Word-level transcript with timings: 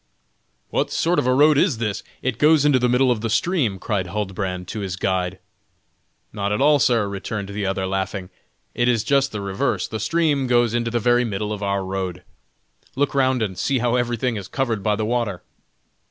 "What 0.71 0.89
sort 0.89 1.19
of 1.19 1.27
a 1.27 1.33
road 1.35 1.59
is 1.59 1.77
this? 1.77 2.01
It 2.23 2.39
goes 2.39 2.65
into 2.65 2.79
the 2.79 2.89
middle 2.89 3.11
of 3.11 3.21
the 3.21 3.29
stream." 3.29 3.77
cried 3.77 4.07
Huldbrand 4.07 4.67
to 4.69 4.79
his 4.79 4.95
guide. 4.95 5.37
"Not 6.33 6.51
at 6.51 6.59
all, 6.59 6.79
sir." 6.79 7.07
returned 7.07 7.49
the 7.49 7.67
other, 7.67 7.85
laughing, 7.85 8.31
"it 8.73 8.87
is 8.87 9.03
just 9.03 9.31
the 9.31 9.41
reverse, 9.41 9.87
the 9.87 9.99
stream 9.99 10.47
goes 10.47 10.73
into 10.73 10.89
the 10.89 10.97
very 10.99 11.23
middle 11.23 11.53
of 11.53 11.61
our 11.61 11.85
road. 11.85 12.23
Look 12.95 13.13
round 13.13 13.43
and 13.43 13.55
see 13.59 13.77
how 13.77 13.93
everything 13.95 14.37
is 14.37 14.47
covered 14.47 14.81
by 14.81 14.95
the 14.95 15.05
water." 15.05 15.43